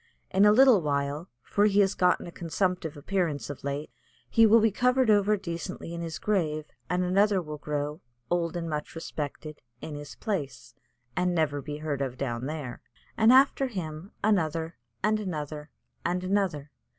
In 0.31 0.45
a 0.45 0.51
little 0.51 0.81
while, 0.81 1.29
for 1.43 1.67
he 1.67 1.79
has 1.81 1.93
gotten 1.93 2.25
a 2.25 2.31
consumptive 2.31 2.97
appearance 2.97 3.51
of 3.51 3.63
late, 3.63 3.91
he 4.31 4.47
will 4.47 4.59
be 4.59 4.71
covered 4.71 5.11
over 5.11 5.37
decently 5.37 5.93
in 5.93 6.01
his 6.01 6.17
grave, 6.17 6.65
and 6.89 7.03
another 7.03 7.39
will 7.39 7.59
grow, 7.59 8.01
old 8.27 8.57
and 8.57 8.67
much 8.67 8.95
respected, 8.95 9.61
in 9.79 9.93
his 9.93 10.15
place, 10.15 10.73
and 11.15 11.35
never 11.35 11.61
be 11.61 11.77
heard 11.77 12.01
of 12.01 12.17
down 12.17 12.47
there, 12.47 12.81
and 13.15 13.31
after 13.31 13.67
him 13.67 14.11
another 14.23 14.75
and 15.03 15.19
another 15.19 15.69
and 16.03 16.23
another. 16.23 16.71